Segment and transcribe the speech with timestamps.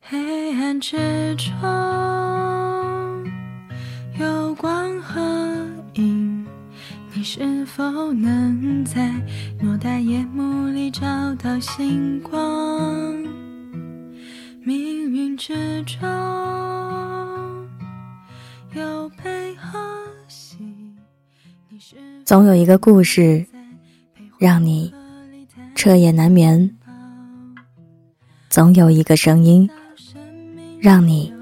[0.00, 0.96] 黑暗之
[1.36, 1.52] 中
[4.18, 5.20] 有光和
[5.94, 6.46] 影，
[7.12, 9.12] 你是否能在
[9.60, 11.02] 偌大夜幕里找
[11.34, 13.12] 到星光？
[14.64, 16.00] 命运之中
[18.74, 19.78] 有悲和
[20.26, 20.58] 喜，
[21.68, 23.44] 你是总有一个故事
[24.38, 24.94] 让你
[25.74, 26.74] 彻夜难眠，
[28.48, 29.68] 总有一个声音
[30.80, 31.32] 让你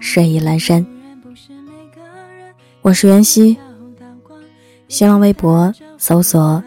[0.00, 0.84] 睡意阑珊。
[2.82, 3.56] 我是袁熙，
[4.88, 6.62] 新浪微博搜索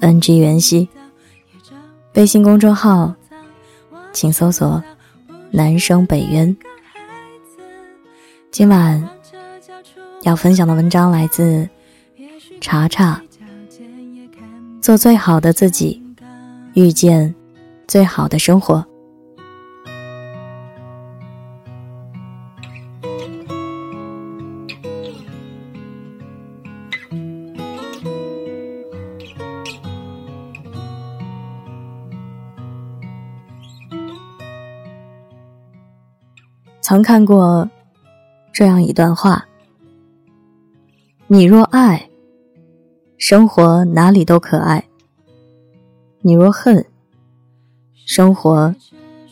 [0.00, 0.88] “ng 袁熙”，
[2.14, 3.14] 微信公众号
[4.12, 4.82] 请搜索
[5.50, 6.56] “南生北渊”。
[8.50, 9.08] 今晚
[10.22, 11.68] 要分享的文章来自
[12.60, 13.22] 查查。
[14.80, 16.02] 做最好的自己，
[16.74, 17.34] 遇见
[17.88, 18.84] 最好的生活。
[36.88, 37.68] 曾看过
[38.52, 39.44] 这样一段话：
[41.26, 42.08] 你若爱。
[43.18, 44.84] 生活哪里都可爱。
[46.20, 46.86] 你若恨，
[48.06, 48.72] 生活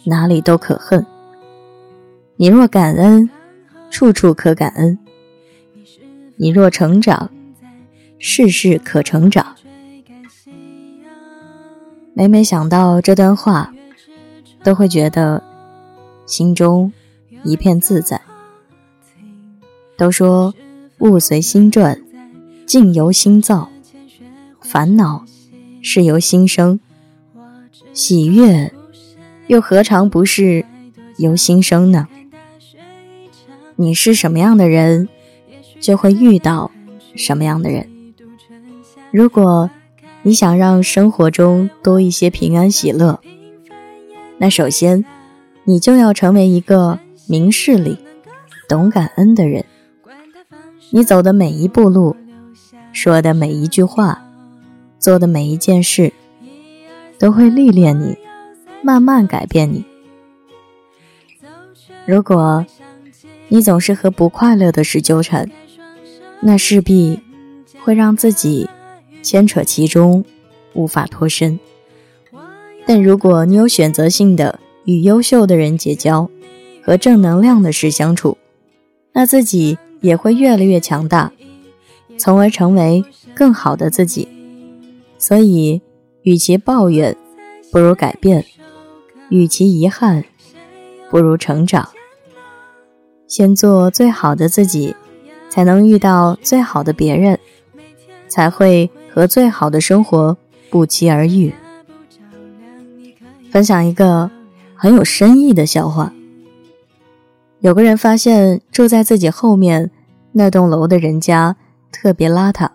[0.03, 1.07] 哪里都可恨。
[2.35, 3.31] 你若感恩，
[3.89, 4.99] 处处可感恩。
[6.35, 7.31] 你若成长，
[8.19, 9.55] 事事可成长。
[12.15, 13.73] 每每想到这段话，
[14.65, 15.41] 都会觉得
[16.27, 16.93] 心中
[17.45, 18.21] 一片自在。
[19.97, 20.53] 都说
[20.99, 22.03] 物随心转，
[22.67, 23.71] 境由心造。
[24.61, 25.25] 烦恼
[25.83, 26.81] 是由心生，
[27.93, 28.73] 喜悦
[29.47, 30.65] 又何尝不是
[31.19, 32.09] 由心生呢？
[33.77, 35.09] 你是什么样的人，
[35.79, 36.71] 就会遇到
[37.15, 37.89] 什么样的人。
[39.13, 39.71] 如果
[40.23, 43.21] 你想让生活中多一些平安喜乐，
[44.39, 45.05] 那首先
[45.65, 47.99] 你就要成为一个明事理、
[48.69, 49.65] 懂感恩的人。
[50.91, 52.17] 你走的每一步路，
[52.93, 54.21] 说的每一句话。
[54.99, 56.15] 做的每一件事，
[57.19, 58.17] 都会历练你，
[58.83, 59.85] 慢慢改变你。
[62.07, 62.65] 如果
[63.49, 65.51] 你总是和不快乐的事纠缠，
[66.41, 67.21] 那势必
[67.83, 68.67] 会让自己
[69.23, 70.25] 牵扯其中，
[70.73, 71.61] 无法脱身。
[72.87, 76.31] 但如果你有选择性的与优秀的人结交，
[76.85, 78.37] 和正能量的事相处，
[79.13, 81.33] 那自己也会越来越强大，
[82.19, 84.29] 从而成为更好的自己。
[85.17, 85.81] 所以，
[86.23, 87.17] 与其抱怨，
[87.73, 88.43] 不如改变；
[89.31, 90.25] 与其遗憾，
[91.09, 91.89] 不如成长。
[93.27, 94.95] 先做最好的自己，
[95.49, 97.39] 才能遇到最好的别人，
[98.29, 100.37] 才会和最好的生活
[100.69, 101.55] 不期而遇。
[103.51, 104.31] 分享一个
[104.75, 106.13] 很有深意的笑话：
[107.65, 109.91] 有个人发现住在自己后面
[110.33, 111.57] 那栋楼的人家
[111.91, 112.69] 特别邋遢。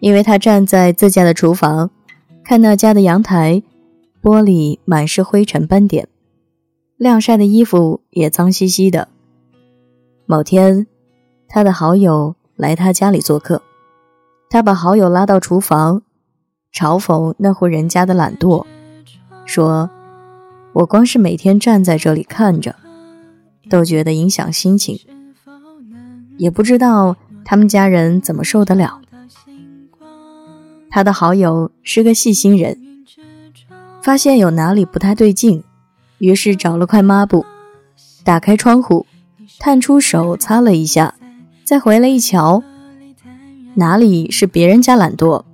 [0.00, 1.88] 因为他站在自家的厨房，
[2.44, 3.62] 看那家的阳台，
[4.22, 6.08] 玻璃满是灰尘斑点，
[6.98, 9.08] 晾晒的衣服也脏兮兮的。
[10.26, 10.86] 某天，
[11.48, 13.62] 他的好友来他家里做客，
[14.50, 16.02] 他把好友拉到厨房，
[16.70, 18.66] 嘲讽那户人家的懒惰，
[19.46, 19.88] 说
[20.74, 22.76] ：“我光是每天站在这里看着，
[23.68, 24.98] 都觉得影响心情，
[26.36, 29.00] 也不知道他们家人怎么受得了。”
[30.90, 32.78] 他的好友是个细心人，
[34.02, 35.62] 发现有哪里不太对劲，
[36.18, 37.44] 于是找了块抹布，
[38.24, 39.04] 打开窗户，
[39.58, 41.14] 探出手擦了一下，
[41.64, 42.62] 再回来一瞧，
[43.74, 45.44] 哪里是别人家懒惰，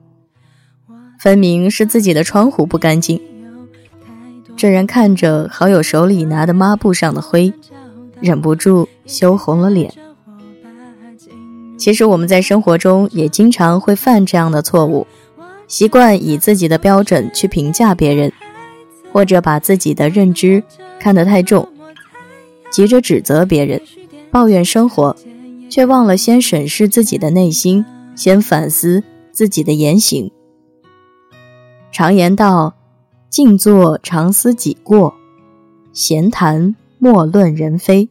[1.18, 3.20] 分明是自己的窗户不干净。
[4.54, 7.52] 这人看着好友手里拿的抹布上的灰，
[8.22, 9.92] 忍不住羞红了脸。
[11.76, 15.06] 其实我们在生活中也经常会犯这样的错误。
[15.66, 18.30] 习惯以自己的标准去评价别人，
[19.10, 20.62] 或者把自己的认知
[21.00, 21.66] 看得太重，
[22.70, 23.80] 急着指责别人，
[24.30, 25.16] 抱怨生活，
[25.70, 27.84] 却忘了先审视自己的内心，
[28.14, 29.02] 先反思
[29.32, 30.30] 自己的言行。
[31.90, 32.74] 常言道
[33.30, 35.14] ：“静坐常思己过，
[35.94, 38.08] 闲谈莫论人非。”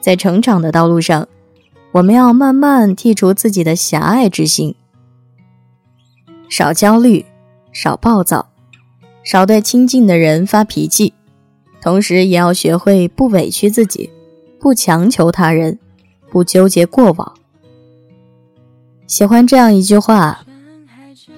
[0.00, 1.28] 在成长的道路上，
[1.92, 4.74] 我们要慢慢剔除自己的狭隘之心。
[6.48, 7.26] 少焦虑，
[7.70, 8.48] 少暴躁，
[9.22, 11.12] 少对亲近的人发脾气，
[11.82, 14.08] 同时也要学会不委屈自己，
[14.58, 15.78] 不强求他人，
[16.30, 17.34] 不纠结过往。
[19.06, 20.46] 喜欢这样一句话：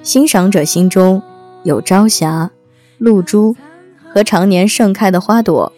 [0.05, 1.21] 欣赏者心中
[1.65, 2.53] 有朝霞、
[2.99, 3.57] 露珠
[4.13, 5.73] 和常年盛开的花朵；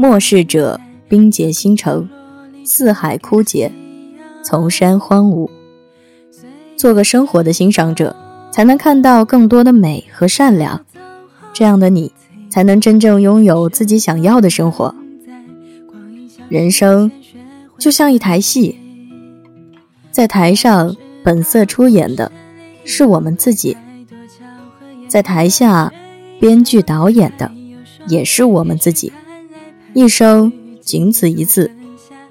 [0.00, 2.08] 末世者冰结星辰，
[2.64, 3.72] 四海枯竭，
[4.44, 5.50] 丛山荒芜。
[6.76, 8.14] 做个生活的欣赏者，
[8.52, 10.86] 才能看到更多的美和善良。
[11.52, 12.12] 这样的你。
[12.50, 14.94] 才能真正拥有自己想要的生活。
[16.48, 17.12] 人生
[17.78, 18.78] 就像一台戏，
[20.10, 22.32] 在台上本色出演的
[22.86, 23.76] 是我们自己，
[25.08, 25.92] 在台下
[26.40, 27.52] 编剧导演的
[28.08, 29.12] 也是我们自己。
[29.98, 31.72] 一生仅此一次，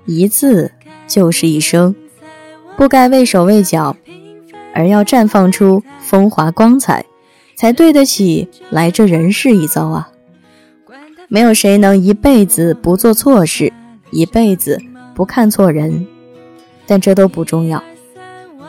[0.05, 0.71] 一次
[1.05, 1.93] 就是一生，
[2.77, 3.97] 不该畏手畏脚，
[4.73, 7.03] 而要绽放出风华光彩。
[7.57, 10.11] 才对得起来这人世一遭啊！
[11.27, 13.73] 没有谁能一辈子不做错事，
[14.11, 14.81] 一辈子
[15.13, 16.07] 不看错人，
[16.85, 17.83] 但这都不重要。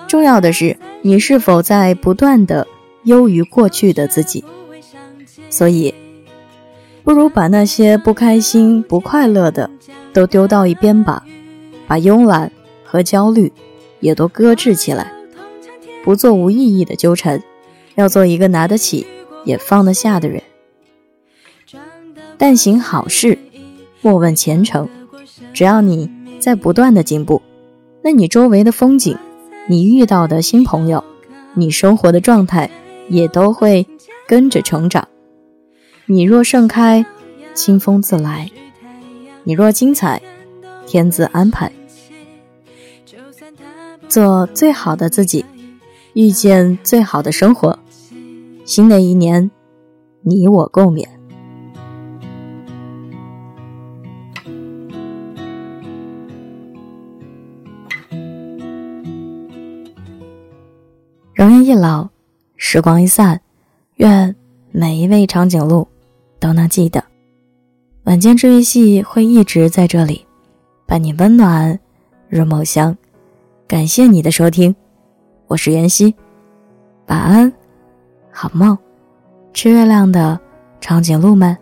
[0.08, 2.66] 重要的是你是否在不断的
[3.04, 4.42] 优于过去的自己。
[5.50, 5.94] 所以，
[7.08, 9.70] 不如把那些不开心、不快乐的
[10.12, 11.24] 都丢到一边吧，
[11.86, 12.52] 把慵懒
[12.84, 13.50] 和焦虑
[14.00, 15.10] 也都搁置起来，
[16.04, 17.42] 不做无意义的纠缠。
[17.94, 19.06] 要做一个拿得起
[19.46, 20.42] 也放得下的人。
[22.36, 23.38] 但行好事，
[24.02, 24.86] 莫问前程。
[25.54, 27.40] 只要你在不断的进步，
[28.02, 29.16] 那你周围的风景，
[29.66, 31.02] 你遇到的新朋友，
[31.54, 32.68] 你生活的状态，
[33.08, 33.86] 也都会
[34.26, 35.08] 跟着成长。
[36.10, 37.04] 你若盛开，
[37.52, 38.50] 清风自来；
[39.44, 40.22] 你若精彩，
[40.86, 41.70] 天自安排。
[44.08, 45.44] 做最好的自己，
[46.14, 47.78] 遇见最好的生活。
[48.64, 49.50] 新的一年，
[50.22, 51.06] 你我共勉。
[61.34, 62.08] 容颜一老，
[62.56, 63.42] 时光一散，
[63.96, 64.34] 愿
[64.72, 65.86] 每一位长颈鹿
[66.40, 67.02] 都能记得，
[68.04, 70.26] 晚间治愈系会一直在这里，
[70.86, 71.78] 伴你温暖
[72.28, 72.96] 入梦乡。
[73.66, 74.74] 感谢你的收听，
[75.46, 76.14] 我是袁熙，
[77.08, 77.52] 晚安。
[78.30, 78.78] 好梦，
[79.52, 80.38] 吃月亮的
[80.80, 81.56] 长颈鹿们，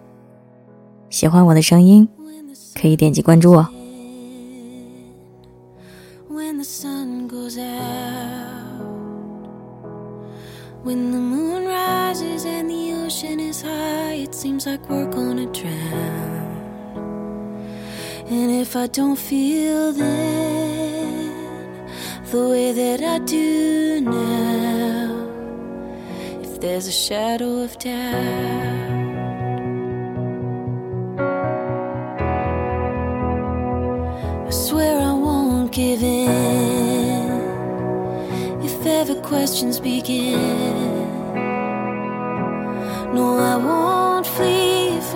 [1.08, 2.06] 喜欢我的声音，
[2.80, 3.75] 可以点击关注我。
[14.76, 16.96] like we're gonna drown.
[18.28, 21.32] And if I don't feel then
[22.30, 25.28] the way that I do now,
[26.42, 28.96] if there's a shadow of doubt.
[34.46, 37.30] I swear I won't give in
[38.62, 40.65] if ever questions begin.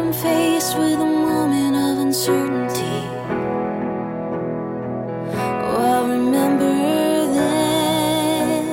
[0.01, 3.01] I'm faced with a moment of uncertainty.
[5.69, 6.73] Oh, I'll remember
[7.39, 8.65] then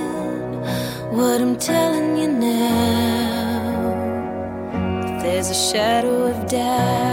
[1.18, 2.79] what I'm telling you now.
[5.21, 7.06] there's a shadow of doubt.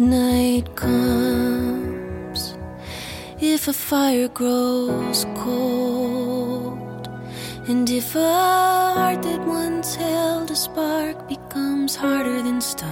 [0.00, 2.56] Midnight comes,
[3.38, 7.08] if a fire grows cold,
[7.68, 12.88] and if a heart that once held a spark becomes harder than stone.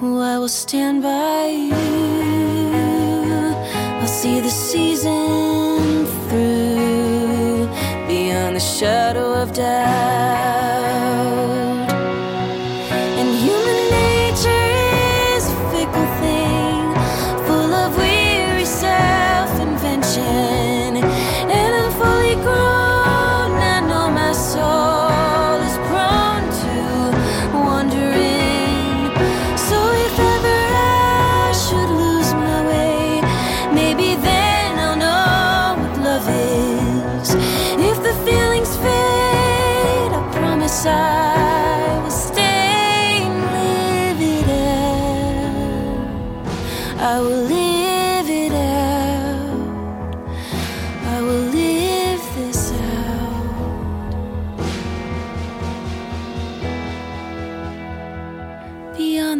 [0.00, 1.74] Oh, I will stand by you.
[4.00, 7.66] I'll see the season through
[8.06, 10.41] beyond the shadow of doubt.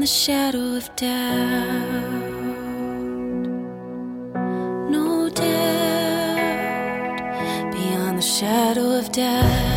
[0.02, 1.12] The shadow of doubt.
[4.90, 6.42] No doubt.
[7.70, 9.71] Beyond the shadow of doubt.